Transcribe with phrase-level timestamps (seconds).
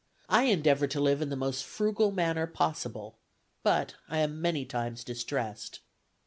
[0.29, 3.19] I endeavor to live in the most frugal manner possible,
[3.61, 5.81] but I am many times distressed."